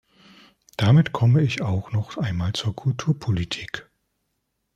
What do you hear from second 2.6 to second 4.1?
Kulturpolitik.